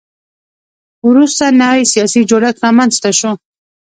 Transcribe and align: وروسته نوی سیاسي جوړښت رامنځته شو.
وروسته 1.09 1.45
نوی 1.61 1.81
سیاسي 1.93 2.21
جوړښت 2.29 2.57
رامنځته 2.65 3.09
شو. 3.19 3.31